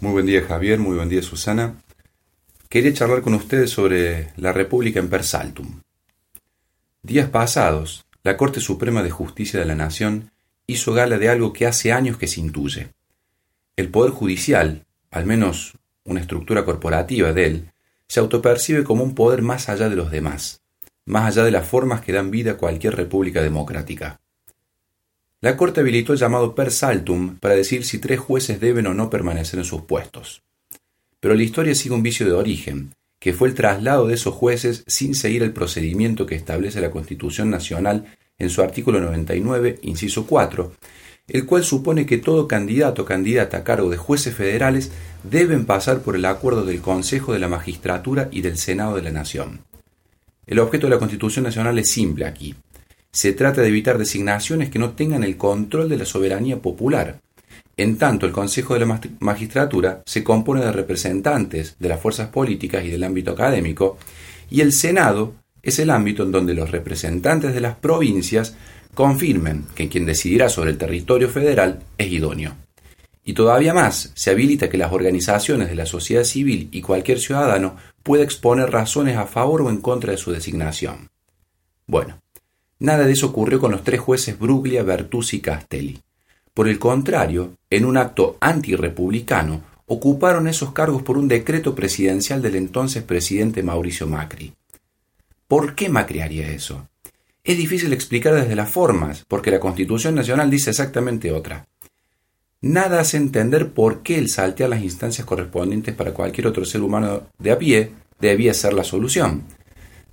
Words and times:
Muy 0.00 0.12
buen 0.12 0.26
día 0.26 0.44
Javier, 0.46 0.78
muy 0.78 0.94
buen 0.94 1.08
día 1.08 1.22
Susana. 1.22 1.82
Quería 2.68 2.92
charlar 2.92 3.20
con 3.20 3.34
ustedes 3.34 3.70
sobre 3.70 4.32
la 4.36 4.52
República 4.52 5.00
en 5.00 5.08
Persaltum. 5.08 5.80
Días 7.02 7.28
pasados, 7.30 8.06
la 8.22 8.36
Corte 8.36 8.60
Suprema 8.60 9.02
de 9.02 9.10
Justicia 9.10 9.58
de 9.58 9.66
la 9.66 9.74
Nación 9.74 10.30
hizo 10.68 10.94
gala 10.94 11.18
de 11.18 11.28
algo 11.28 11.52
que 11.52 11.66
hace 11.66 11.90
años 11.90 12.16
que 12.16 12.28
se 12.28 12.38
intuye. 12.38 12.90
El 13.74 13.88
Poder 13.88 14.12
Judicial, 14.12 14.86
al 15.10 15.26
menos 15.26 15.76
una 16.04 16.20
estructura 16.20 16.64
corporativa 16.64 17.32
de 17.32 17.46
él, 17.46 17.72
se 18.06 18.20
autopercibe 18.20 18.84
como 18.84 19.02
un 19.02 19.16
poder 19.16 19.42
más 19.42 19.68
allá 19.68 19.88
de 19.88 19.96
los 19.96 20.12
demás, 20.12 20.60
más 21.06 21.26
allá 21.26 21.42
de 21.42 21.50
las 21.50 21.66
formas 21.66 22.02
que 22.02 22.12
dan 22.12 22.30
vida 22.30 22.52
a 22.52 22.56
cualquier 22.56 22.94
república 22.94 23.42
democrática. 23.42 24.20
La 25.40 25.56
Corte 25.56 25.80
habilitó 25.80 26.12
el 26.12 26.18
llamado 26.18 26.56
per 26.56 26.72
saltum 26.72 27.36
para 27.36 27.54
decir 27.54 27.84
si 27.84 28.00
tres 28.00 28.18
jueces 28.18 28.58
deben 28.58 28.88
o 28.88 28.94
no 28.94 29.08
permanecer 29.08 29.60
en 29.60 29.64
sus 29.64 29.82
puestos. 29.82 30.42
Pero 31.20 31.36
la 31.36 31.44
historia 31.44 31.76
sigue 31.76 31.94
un 31.94 32.02
vicio 32.02 32.26
de 32.26 32.32
origen, 32.32 32.92
que 33.20 33.32
fue 33.32 33.46
el 33.46 33.54
traslado 33.54 34.08
de 34.08 34.14
esos 34.14 34.34
jueces 34.34 34.82
sin 34.88 35.14
seguir 35.14 35.44
el 35.44 35.52
procedimiento 35.52 36.26
que 36.26 36.34
establece 36.34 36.80
la 36.80 36.90
Constitución 36.90 37.50
Nacional 37.50 38.06
en 38.36 38.50
su 38.50 38.62
artículo 38.62 39.00
99, 39.00 39.78
inciso 39.82 40.26
4, 40.26 40.72
el 41.28 41.46
cual 41.46 41.62
supone 41.62 42.04
que 42.04 42.18
todo 42.18 42.48
candidato 42.48 43.02
o 43.02 43.04
candidata 43.04 43.58
a 43.58 43.64
cargo 43.64 43.90
de 43.90 43.96
jueces 43.96 44.34
federales 44.34 44.90
deben 45.22 45.66
pasar 45.66 46.00
por 46.00 46.16
el 46.16 46.24
acuerdo 46.24 46.64
del 46.64 46.80
Consejo 46.80 47.32
de 47.32 47.38
la 47.38 47.48
Magistratura 47.48 48.28
y 48.32 48.40
del 48.40 48.58
Senado 48.58 48.96
de 48.96 49.02
la 49.02 49.12
Nación. 49.12 49.60
El 50.48 50.58
objeto 50.58 50.88
de 50.88 50.94
la 50.94 50.98
Constitución 50.98 51.44
Nacional 51.44 51.78
es 51.78 51.90
simple 51.90 52.26
aquí, 52.26 52.56
se 53.12 53.32
trata 53.32 53.62
de 53.62 53.68
evitar 53.68 53.98
designaciones 53.98 54.70
que 54.70 54.78
no 54.78 54.90
tengan 54.90 55.24
el 55.24 55.36
control 55.36 55.88
de 55.88 55.98
la 55.98 56.04
soberanía 56.04 56.58
popular. 56.58 57.20
En 57.76 57.96
tanto, 57.96 58.26
el 58.26 58.32
Consejo 58.32 58.74
de 58.74 58.80
la 58.80 59.00
Magistratura 59.20 60.02
se 60.04 60.24
compone 60.24 60.64
de 60.64 60.72
representantes 60.72 61.76
de 61.78 61.88
las 61.88 62.00
fuerzas 62.00 62.28
políticas 62.28 62.84
y 62.84 62.90
del 62.90 63.04
ámbito 63.04 63.32
académico, 63.32 63.98
y 64.50 64.60
el 64.60 64.72
Senado 64.72 65.34
es 65.62 65.78
el 65.78 65.90
ámbito 65.90 66.22
en 66.22 66.32
donde 66.32 66.54
los 66.54 66.70
representantes 66.70 67.54
de 67.54 67.60
las 67.60 67.76
provincias 67.76 68.56
confirmen 68.94 69.66
que 69.74 69.88
quien 69.88 70.06
decidirá 70.06 70.48
sobre 70.48 70.70
el 70.70 70.78
territorio 70.78 71.28
federal 71.28 71.80
es 71.98 72.10
idóneo. 72.10 72.56
Y 73.24 73.34
todavía 73.34 73.74
más, 73.74 74.10
se 74.14 74.30
habilita 74.30 74.70
que 74.70 74.78
las 74.78 74.92
organizaciones 74.92 75.68
de 75.68 75.74
la 75.74 75.86
sociedad 75.86 76.24
civil 76.24 76.68
y 76.72 76.80
cualquier 76.80 77.20
ciudadano 77.20 77.76
pueda 78.02 78.24
exponer 78.24 78.70
razones 78.70 79.16
a 79.16 79.26
favor 79.26 79.62
o 79.62 79.70
en 79.70 79.82
contra 79.82 80.12
de 80.12 80.18
su 80.18 80.32
designación. 80.32 81.10
Bueno, 81.86 82.18
Nada 82.80 83.04
de 83.04 83.12
eso 83.12 83.26
ocurrió 83.26 83.58
con 83.58 83.72
los 83.72 83.82
tres 83.82 84.00
jueces 84.00 84.38
Bruglia, 84.38 84.84
Bertuzzi 84.84 85.38
y 85.38 85.40
Castelli. 85.40 85.98
Por 86.54 86.68
el 86.68 86.78
contrario, 86.78 87.54
en 87.70 87.84
un 87.84 87.96
acto 87.96 88.36
antirepublicano, 88.40 89.62
ocuparon 89.86 90.46
esos 90.46 90.72
cargos 90.72 91.02
por 91.02 91.18
un 91.18 91.26
decreto 91.26 91.74
presidencial 91.74 92.40
del 92.40 92.56
entonces 92.56 93.02
presidente 93.02 93.62
Mauricio 93.62 94.06
Macri. 94.06 94.52
¿Por 95.48 95.74
qué 95.74 95.88
Macri 95.88 96.20
haría 96.20 96.50
eso? 96.50 96.88
Es 97.42 97.56
difícil 97.56 97.92
explicar 97.92 98.34
desde 98.34 98.54
las 98.54 98.70
formas, 98.70 99.24
porque 99.26 99.50
la 99.50 99.60
Constitución 99.60 100.14
Nacional 100.14 100.50
dice 100.50 100.70
exactamente 100.70 101.32
otra. 101.32 101.66
Nada 102.60 103.00
hace 103.00 103.16
entender 103.16 103.72
por 103.72 104.02
qué 104.02 104.18
el 104.18 104.28
saltear 104.28 104.68
las 104.68 104.82
instancias 104.82 105.26
correspondientes 105.26 105.94
para 105.94 106.12
cualquier 106.12 106.46
otro 106.48 106.64
ser 106.64 106.82
humano 106.82 107.22
de 107.38 107.50
a 107.52 107.58
pie 107.58 107.92
debía 108.20 108.52
ser 108.52 108.74
la 108.74 108.84
solución 108.84 109.44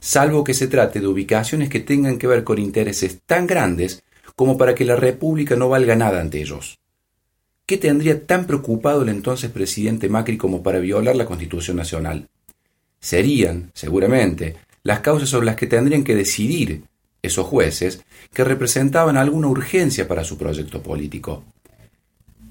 salvo 0.06 0.44
que 0.44 0.54
se 0.54 0.68
trate 0.68 1.00
de 1.00 1.08
ubicaciones 1.08 1.68
que 1.68 1.80
tengan 1.80 2.20
que 2.20 2.28
ver 2.28 2.44
con 2.44 2.60
intereses 2.60 3.22
tan 3.26 3.48
grandes 3.48 4.04
como 4.36 4.56
para 4.56 4.76
que 4.76 4.86
la 4.86 4.96
República 4.96 5.56
no 5.56 5.68
valga 5.68 5.96
nada 5.96 6.22
ante 6.22 6.40
ellos. 6.40 6.78
¿Qué 7.66 7.78
tendría 7.78 8.24
tan 8.28 8.46
preocupado 8.46 9.02
el 9.02 9.10
entonces 9.10 9.50
presidente 9.50 10.08
Macri 10.08 10.38
como 10.38 10.62
para 10.62 10.78
violar 10.78 11.16
la 11.16 11.26
Constitución 11.26 11.78
Nacional? 11.78 12.30
Serían, 13.00 13.72
seguramente, 13.74 14.58
las 14.84 15.00
causas 15.00 15.28
sobre 15.28 15.48
las 15.48 15.56
que 15.56 15.66
tendrían 15.66 16.04
que 16.04 16.14
decidir 16.14 16.84
esos 17.24 17.48
jueces 17.48 18.02
que 18.32 18.44
representaban 18.44 19.18
alguna 19.18 19.48
urgencia 19.48 20.08
para 20.08 20.24
su 20.24 20.38
proyecto 20.38 20.84
político 20.84 21.44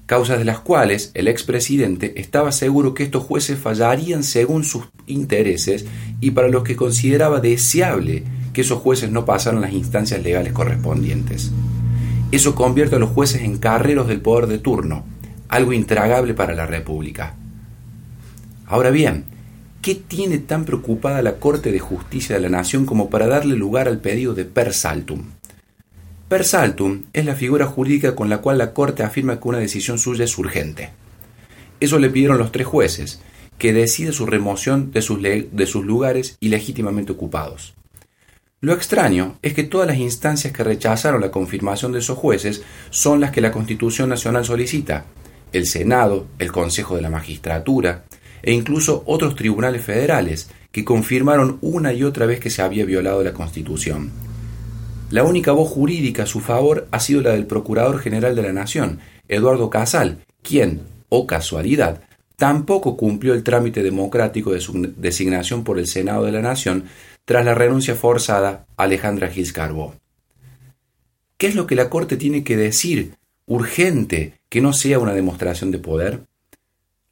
causas 0.05 0.37
de 0.37 0.45
las 0.45 0.59
cuales 0.59 1.11
el 1.13 1.27
expresidente 1.27 2.19
estaba 2.19 2.51
seguro 2.51 2.93
que 2.93 3.03
estos 3.03 3.23
jueces 3.23 3.57
fallarían 3.57 4.23
según 4.23 4.63
sus 4.63 4.85
intereses 5.07 5.85
y 6.21 6.31
para 6.31 6.47
los 6.47 6.63
que 6.63 6.75
consideraba 6.75 7.39
deseable 7.39 8.23
que 8.53 8.61
esos 8.61 8.79
jueces 8.79 9.11
no 9.11 9.25
pasaran 9.25 9.61
las 9.61 9.73
instancias 9.73 10.23
legales 10.23 10.53
correspondientes. 10.53 11.51
Eso 12.31 12.55
convierte 12.55 12.95
a 12.95 12.99
los 12.99 13.09
jueces 13.09 13.41
en 13.41 13.57
carreros 13.57 14.07
del 14.07 14.21
poder 14.21 14.47
de 14.47 14.59
turno, 14.59 15.03
algo 15.49 15.73
intragable 15.73 16.33
para 16.33 16.53
la 16.53 16.65
República. 16.65 17.35
Ahora 18.67 18.91
bien, 18.91 19.25
¿qué 19.81 19.95
tiene 19.95 20.37
tan 20.39 20.65
preocupada 20.65 21.21
la 21.21 21.35
Corte 21.35 21.71
de 21.71 21.79
Justicia 21.79 22.35
de 22.35 22.41
la 22.41 22.49
Nación 22.49 22.85
como 22.85 23.09
para 23.09 23.27
darle 23.27 23.55
lugar 23.55 23.87
al 23.87 23.99
pedido 23.99 24.33
de 24.33 24.45
per 24.45 24.73
saltum? 24.73 25.23
Per 26.27 26.43
saltum 26.43 27.03
es 27.13 27.23
la 27.23 27.35
figura 27.35 27.67
jurídica 27.67 28.15
con 28.15 28.29
la 28.29 28.39
cual 28.39 28.57
la 28.57 28.73
Corte 28.73 29.03
afirma 29.03 29.39
que 29.39 29.47
una 29.47 29.59
decisión 29.59 29.99
suya 29.99 30.25
es 30.25 30.37
urgente. 30.39 30.89
Eso 31.79 31.99
le 31.99 32.09
pidieron 32.09 32.39
los 32.39 32.51
tres 32.51 32.65
jueces, 32.65 33.21
que 33.59 33.73
decide 33.73 34.11
su 34.11 34.25
remoción 34.25 34.91
de 34.91 35.03
sus, 35.03 35.21
de 35.21 35.65
sus 35.67 35.85
lugares 35.85 36.37
ilegítimamente 36.39 37.11
ocupados. 37.11 37.75
Lo 38.59 38.73
extraño 38.73 39.37
es 39.43 39.53
que 39.53 39.63
todas 39.63 39.87
las 39.87 39.97
instancias 39.97 40.51
que 40.51 40.63
rechazaron 40.63 41.21
la 41.21 41.29
confirmación 41.29 41.91
de 41.91 41.99
esos 41.99 42.17
jueces 42.17 42.63
son 42.89 43.21
las 43.21 43.29
que 43.29 43.41
la 43.41 43.51
Constitución 43.51 44.09
Nacional 44.09 44.45
solicita, 44.45 45.05
el 45.53 45.67
Senado, 45.67 46.25
el 46.39 46.51
Consejo 46.51 46.95
de 46.95 47.03
la 47.03 47.11
Magistratura 47.11 48.05
e 48.41 48.51
incluso 48.51 49.03
otros 49.05 49.35
tribunales 49.35 49.83
federales 49.83 50.49
que 50.71 50.83
confirmaron 50.83 51.59
una 51.61 51.93
y 51.93 52.03
otra 52.03 52.25
vez 52.25 52.39
que 52.39 52.49
se 52.49 52.63
había 52.63 52.85
violado 52.85 53.23
la 53.23 53.33
Constitución. 53.33 54.11
La 55.11 55.23
única 55.23 55.51
voz 55.51 55.69
jurídica 55.69 56.23
a 56.23 56.27
su 56.27 56.39
favor 56.39 56.87
ha 56.91 56.99
sido 56.99 57.21
la 57.21 57.31
del 57.31 57.45
Procurador 57.45 57.99
General 57.99 58.35
de 58.35 58.41
la 58.41 58.53
Nación, 58.53 58.99
Eduardo 59.27 59.69
Casal, 59.69 60.25
quien, 60.41 60.81
o 61.09 61.19
oh 61.19 61.27
casualidad, 61.27 62.01
tampoco 62.37 62.97
cumplió 62.97 63.33
el 63.33 63.43
trámite 63.43 63.83
democrático 63.83 64.51
de 64.51 64.59
su 64.59 64.93
designación 64.97 65.63
por 65.63 65.77
el 65.77 65.87
Senado 65.87 66.25
de 66.25 66.31
la 66.31 66.41
Nación 66.41 66.85
tras 67.23 67.45
la 67.45 67.53
renuncia 67.53 67.95
forzada 67.95 68.65
a 68.77 68.83
Alejandra 68.83 69.29
Gil 69.29 69.51
¿Qué 71.37 71.47
es 71.47 71.55
lo 71.55 71.67
que 71.67 71.75
la 71.75 71.89
Corte 71.89 72.17
tiene 72.17 72.43
que 72.43 72.57
decir 72.57 73.13
urgente 73.45 74.33
que 74.49 74.61
no 74.61 74.73
sea 74.73 74.99
una 74.99 75.13
demostración 75.13 75.69
de 75.69 75.79
poder? 75.79 76.21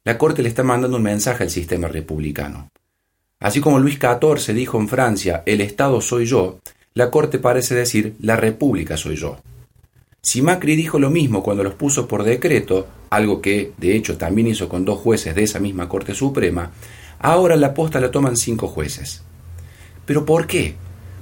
La 0.02 0.18
Corte 0.18 0.42
le 0.42 0.48
está 0.48 0.64
mandando 0.64 0.96
un 0.96 1.02
mensaje 1.02 1.44
al 1.44 1.50
sistema 1.50 1.86
republicano. 1.88 2.70
Así 3.38 3.60
como 3.60 3.78
Luis 3.78 3.98
XIV 3.98 4.54
dijo 4.54 4.78
en 4.80 4.88
Francia, 4.88 5.42
el 5.46 5.60
Estado 5.60 6.00
soy 6.00 6.26
yo, 6.26 6.60
la 6.96 7.10
Corte 7.10 7.40
parece 7.40 7.74
decir 7.74 8.14
la 8.20 8.36
República 8.36 8.96
soy 8.96 9.16
yo. 9.16 9.38
Si 10.22 10.42
Macri 10.42 10.76
dijo 10.76 11.00
lo 11.00 11.10
mismo 11.10 11.42
cuando 11.42 11.64
los 11.64 11.74
puso 11.74 12.06
por 12.06 12.22
decreto, 12.22 12.86
algo 13.10 13.42
que 13.42 13.72
de 13.78 13.96
hecho 13.96 14.16
también 14.16 14.46
hizo 14.46 14.68
con 14.68 14.84
dos 14.84 15.00
jueces 15.00 15.34
de 15.34 15.42
esa 15.42 15.58
misma 15.58 15.88
Corte 15.88 16.14
Suprema, 16.14 16.70
ahora 17.18 17.56
la 17.56 17.74
posta 17.74 18.00
la 18.00 18.12
toman 18.12 18.36
cinco 18.36 18.68
jueces. 18.68 19.22
¿Pero 20.06 20.24
por 20.24 20.46
qué? 20.46 20.76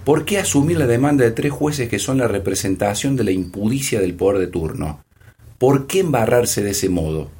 ¿Por 0.05 0.27
qué 0.27 0.39
asumir 0.39 0.77
la 0.77 0.87
demanda 0.87 1.25
de 1.25 1.31
tres 1.31 1.53
jueces 1.53 1.89
que 1.89 1.99
son 1.99 2.19
la 2.19 2.29
representación 2.29 3.17
de 3.17 3.25
la 3.25 3.31
impudicia 3.31 3.99
del 3.99 4.15
poder 4.15 4.41
de 4.41 4.49
turno? 4.49 5.03
¿Por 5.57 5.87
qué 5.87 6.01
embarrarse 6.01 6.63
de 6.63 6.73
ese 6.73 6.91
modo? 6.91 7.31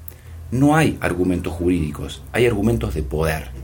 No 0.51 0.75
hay 0.75 0.97
argumentos 1.03 1.53
jurídicos, 1.53 2.23
hay 2.33 2.47
argumentos 2.47 2.95
de 2.95 3.03
poder. 3.03 3.62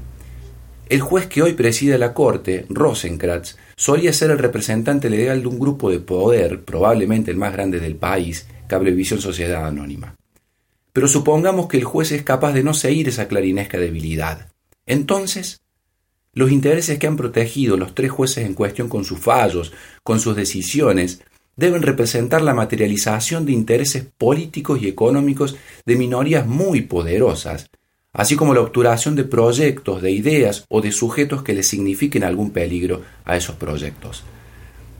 El 0.88 1.03
juez 1.03 1.26
que 1.26 1.43
hoy 1.43 1.53
preside 1.53 1.99
la 1.99 2.15
Corte, 2.15 2.65
Rosenkratz, 2.71 3.56
solía 3.76 4.10
ser 4.15 4.31
el 4.31 4.38
representante 4.38 5.10
legal 5.10 5.43
de 5.43 5.49
un 5.49 5.59
grupo 5.59 5.91
de 5.91 6.00
poder, 6.00 6.65
probablemente 6.65 7.31
el 7.31 7.37
más 7.37 7.53
grande 7.53 7.78
del 7.78 7.97
país, 7.97 8.47
Cablevisión 8.69 9.21
Sociedad 9.21 9.66
Anónima. 9.66 10.16
Pero 10.94 11.06
supongamos 11.06 11.69
que 11.69 11.77
el 11.77 11.84
juez 11.84 12.12
es 12.12 12.22
capaz 12.22 12.54
de 12.54 12.62
no 12.62 12.72
seguir 12.72 13.07
esa 13.09 13.28
clarinesca 13.28 13.78
debilidad. 13.78 14.51
Entonces, 14.86 15.60
los 16.33 16.51
intereses 16.51 16.98
que 16.98 17.07
han 17.07 17.18
protegido 17.18 17.77
los 17.77 17.95
tres 17.95 18.10
jueces 18.10 18.47
en 18.47 18.54
cuestión 18.54 18.89
con 18.89 19.04
sus 19.04 19.18
fallos, 19.18 19.74
con 20.03 20.21
sus 20.21 20.36
decisiones, 20.36 21.21
deben 21.54 21.83
representar 21.83 22.41
la 22.41 22.54
materialización 22.54 23.45
de 23.45 23.53
intereses 23.53 24.07
políticos 24.16 24.80
y 24.80 24.89
económicos 24.89 25.57
de 25.84 25.97
minorías 25.97 26.47
muy 26.47 26.80
poderosas, 26.80 27.68
así 28.18 28.34
como 28.34 28.53
la 28.53 28.62
obturación 28.62 29.15
de 29.15 29.22
proyectos, 29.22 30.03
de 30.03 30.10
ideas 30.10 30.65
o 30.68 30.80
de 30.80 30.91
sujetos 30.91 31.44
que 31.44 31.53
le 31.53 31.62
signifiquen 31.62 32.24
algún 32.24 32.50
peligro 32.50 33.03
a 33.24 33.36
esos 33.36 33.54
proyectos. 33.54 34.24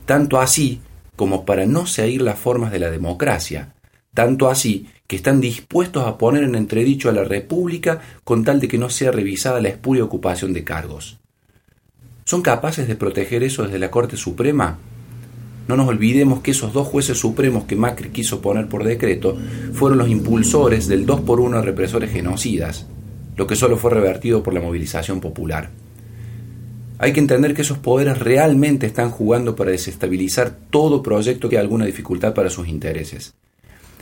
Tanto 0.05 0.39
así 0.39 0.79
como 1.17 1.43
para 1.43 1.65
no 1.65 1.85
seguir 1.85 2.21
las 2.21 2.39
formas 2.39 2.71
de 2.71 2.79
la 2.79 2.89
democracia, 2.89 3.73
tanto 4.13 4.49
así 4.49 4.87
que 5.05 5.17
están 5.17 5.41
dispuestos 5.41 6.07
a 6.07 6.17
poner 6.17 6.45
en 6.45 6.55
entredicho 6.55 7.09
a 7.09 7.11
la 7.11 7.25
República 7.25 7.99
con 8.23 8.45
tal 8.45 8.61
de 8.61 8.69
que 8.69 8.77
no 8.77 8.89
sea 8.89 9.11
revisada 9.11 9.59
la 9.59 9.67
espuria 9.67 10.05
ocupación 10.05 10.53
de 10.53 10.63
cargos. 10.63 11.19
¿Son 12.23 12.41
capaces 12.41 12.87
de 12.87 12.95
proteger 12.95 13.43
eso 13.43 13.63
desde 13.63 13.79
la 13.79 13.91
Corte 13.91 14.15
Suprema? 14.15 14.79
no 15.67 15.77
nos 15.77 15.87
olvidemos 15.87 16.39
que 16.39 16.49
esos 16.49 16.73
dos 16.73 16.87
jueces 16.87 17.19
supremos 17.19 17.65
que 17.65 17.75
Macri 17.75 18.09
quiso 18.09 18.41
poner 18.41 18.67
por 18.67 18.83
decreto 18.83 19.37
fueron 19.73 19.99
los 19.99 20.09
impulsores 20.09 20.87
del 20.87 21.05
2 21.05 21.21
por 21.21 21.39
1 21.39 21.57
de 21.57 21.63
represores 21.63 22.11
genocidas, 22.11 22.87
lo 23.39 23.47
que 23.47 23.55
solo 23.55 23.77
fue 23.77 23.91
revertido 23.91 24.43
por 24.43 24.53
la 24.53 24.59
movilización 24.59 25.21
popular. 25.21 25.69
Hay 26.97 27.13
que 27.13 27.21
entender 27.21 27.53
que 27.53 27.61
esos 27.61 27.77
poderes 27.77 28.19
realmente 28.19 28.85
están 28.85 29.11
jugando 29.11 29.55
para 29.55 29.71
desestabilizar 29.71 30.57
todo 30.69 31.01
proyecto 31.01 31.47
que 31.47 31.55
haya 31.55 31.61
alguna 31.61 31.85
dificultad 31.85 32.33
para 32.33 32.49
sus 32.49 32.67
intereses. 32.67 33.33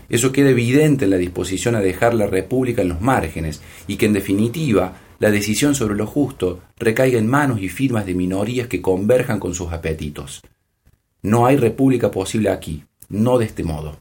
Eso 0.09 0.31
queda 0.31 0.49
evidente 0.49 1.05
en 1.05 1.11
la 1.11 1.17
disposición 1.17 1.75
a 1.75 1.81
dejar 1.81 2.15
la 2.15 2.25
República 2.25 2.81
en 2.81 2.89
los 2.89 2.99
márgenes 2.99 3.61
y 3.85 3.97
que 3.97 4.07
en 4.07 4.13
definitiva 4.13 4.97
la 5.19 5.29
decisión 5.29 5.75
sobre 5.75 5.95
lo 5.95 6.07
justo 6.07 6.61
recaiga 6.79 7.19
en 7.19 7.27
manos 7.27 7.61
y 7.61 7.69
firmas 7.69 8.07
de 8.07 8.15
minorías 8.15 8.67
que 8.67 8.81
converjan 8.81 9.39
con 9.39 9.53
sus 9.53 9.71
apetitos. 9.71 10.41
No 11.21 11.45
hay 11.45 11.57
república 11.57 12.09
posible 12.09 12.49
aquí, 12.49 12.85
no 13.09 13.37
de 13.37 13.45
este 13.45 13.63
modo. 13.63 13.99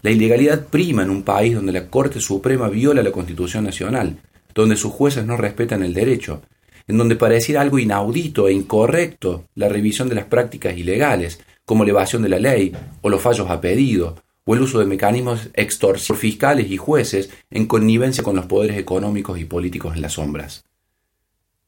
La 0.00 0.12
ilegalidad 0.12 0.64
prima 0.68 1.02
en 1.02 1.10
un 1.10 1.24
país 1.24 1.54
donde 1.54 1.72
la 1.72 1.88
Corte 1.88 2.20
Suprema 2.20 2.70
viola 2.70 3.02
la 3.02 3.12
Constitución 3.12 3.62
Nacional, 3.62 4.16
donde 4.56 4.76
sus 4.76 4.92
jueces 4.92 5.26
no 5.26 5.36
respetan 5.36 5.82
el 5.82 5.92
derecho, 5.92 6.40
en 6.88 6.96
donde 6.96 7.14
pareciera 7.14 7.60
algo 7.60 7.78
inaudito 7.78 8.48
e 8.48 8.54
incorrecto 8.54 9.44
la 9.54 9.68
revisión 9.68 10.08
de 10.08 10.14
las 10.14 10.24
prácticas 10.24 10.76
ilegales, 10.76 11.40
como 11.66 11.84
la 11.84 11.90
evasión 11.90 12.22
de 12.22 12.30
la 12.30 12.38
ley, 12.38 12.72
o 13.02 13.10
los 13.10 13.20
fallos 13.20 13.50
a 13.50 13.60
pedido, 13.60 14.16
o 14.44 14.54
el 14.54 14.62
uso 14.62 14.78
de 14.78 14.86
mecanismos 14.86 15.50
extorsivos 15.52 16.20
fiscales 16.20 16.70
y 16.70 16.78
jueces 16.78 17.30
en 17.50 17.66
connivencia 17.66 18.24
con 18.24 18.34
los 18.34 18.46
poderes 18.46 18.78
económicos 18.78 19.38
y 19.38 19.44
políticos 19.44 19.94
en 19.94 20.02
las 20.02 20.14
sombras. 20.14 20.64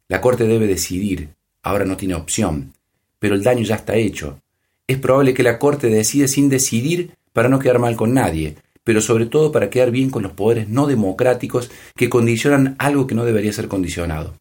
La 0.09 0.23
Corte 0.23 0.45
debe 0.45 0.67
decidir, 0.67 1.29
ahora 1.63 1.85
no 1.85 1.99
tiene 1.99 2.15
opción, 2.15 2.73
pero 3.19 3.35
el 3.35 3.43
daño 3.43 3.65
ya 3.65 3.75
está 3.75 3.97
hecho. 3.97 4.41
Es 4.87 4.97
probable 4.97 5.35
que 5.35 5.43
la 5.43 5.59
Corte 5.59 5.89
decida 5.89 6.27
sin 6.27 6.49
decidir 6.49 7.11
para 7.35 7.51
no 7.51 7.59
quedar 7.59 7.81
mal 7.81 7.97
con 7.97 8.15
nadie, 8.15 8.57
pero 8.89 9.03
sobre 9.03 9.27
todo 9.27 9.53
para 9.53 9.69
quedar 9.69 9.91
bien 9.91 10.09
con 10.09 10.23
los 10.23 10.33
poderes 10.33 10.71
no 10.71 10.87
democráticos 10.87 11.71
que 11.95 12.09
condicionan 12.09 12.75
algo 12.79 13.07
que 13.07 13.15
no 13.15 13.27
debería 13.27 13.53
ser 13.53 13.69
condicionado. 13.69 14.39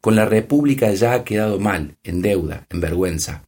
Con 0.00 0.14
la 0.14 0.24
República 0.24 0.88
ya 0.92 1.14
ha 1.14 1.24
quedado 1.24 1.58
mal, 1.58 1.96
en 2.04 2.22
deuda, 2.22 2.64
en 2.70 2.80
vergüenza. 2.80 3.42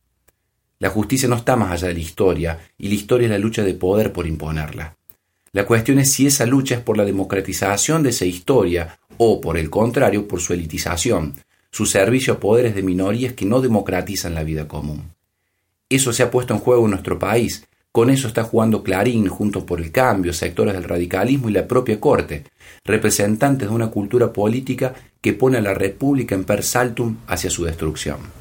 La 0.80 0.90
justicia 0.90 1.28
no 1.28 1.36
está 1.36 1.54
más 1.54 1.70
allá 1.70 1.86
de 1.86 1.94
la 1.94 2.00
historia, 2.00 2.58
y 2.76 2.88
la 2.88 2.94
historia 2.94 3.26
es 3.26 3.30
la 3.30 3.38
lucha 3.38 3.62
de 3.62 3.74
poder 3.74 4.12
por 4.12 4.26
imponerla. 4.26 4.96
La 5.52 5.66
cuestión 5.66 6.00
es 6.00 6.10
si 6.10 6.26
esa 6.26 6.46
lucha 6.46 6.74
es 6.74 6.80
por 6.80 6.96
la 6.96 7.04
democratización 7.04 8.02
de 8.02 8.10
esa 8.10 8.24
historia 8.24 8.98
o, 9.18 9.40
por 9.40 9.56
el 9.56 9.70
contrario, 9.70 10.26
por 10.26 10.40
su 10.40 10.52
elitización, 10.52 11.36
su 11.70 11.86
servicio 11.86 12.34
a 12.34 12.40
poderes 12.40 12.74
de 12.74 12.82
minorías 12.82 13.34
que 13.34 13.46
no 13.46 13.60
democratizan 13.60 14.34
la 14.34 14.42
vida 14.42 14.66
común. 14.66 15.12
Eso 15.88 16.12
se 16.12 16.24
ha 16.24 16.32
puesto 16.32 16.54
en 16.54 16.58
juego 16.58 16.86
en 16.86 16.90
nuestro 16.90 17.20
país, 17.20 17.68
con 17.92 18.08
eso 18.08 18.28
está 18.28 18.44
jugando 18.44 18.84
Clarín, 18.84 19.26
junto 19.26 19.66
por 19.66 19.80
el 19.80 19.90
cambio, 19.90 20.32
sectores 20.32 20.74
del 20.74 20.84
radicalismo 20.84 21.48
y 21.48 21.52
la 21.52 21.66
propia 21.66 21.98
Corte, 21.98 22.44
representantes 22.84 23.68
de 23.68 23.74
una 23.74 23.88
cultura 23.88 24.32
política 24.32 24.94
que 25.20 25.32
pone 25.32 25.58
a 25.58 25.62
la 25.62 25.74
República 25.74 26.34
en 26.34 26.44
per 26.44 26.62
saltum 26.62 27.16
hacia 27.26 27.50
su 27.50 27.64
destrucción. 27.64 28.39